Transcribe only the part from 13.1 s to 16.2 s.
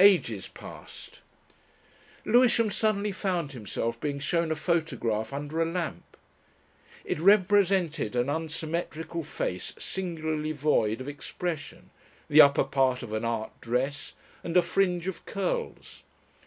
an "art" dress, and a fringe of curls.